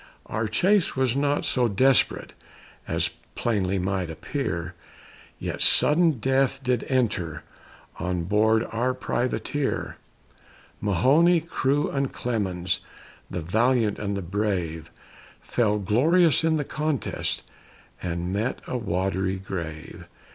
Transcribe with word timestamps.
Our 0.25 0.47
case 0.47 0.95
was 0.95 1.15
not 1.15 1.45
so 1.45 1.67
desperate 1.67 2.33
As 2.87 3.11
plainly 3.35 3.77
might 3.77 4.09
appear; 4.09 4.73
Yet 5.37 5.61
sudden 5.61 6.13
death 6.13 6.59
did 6.63 6.85
enter 6.85 7.43
On 7.99 8.23
board 8.23 8.67
our 8.71 8.95
privateer. 8.95 9.97
Mahoney, 10.81 11.39
Crew, 11.39 11.87
and 11.91 12.11
Clemmons, 12.11 12.79
The 13.29 13.41
valiant 13.41 13.99
and 13.99 14.17
the 14.17 14.23
brave, 14.23 14.89
Fell 15.39 15.77
glorious 15.77 16.43
in 16.43 16.55
the 16.55 16.65
contest, 16.65 17.43
And 18.01 18.33
met 18.33 18.59
a 18.65 18.77
watery 18.79 19.37
grave. 19.37 20.07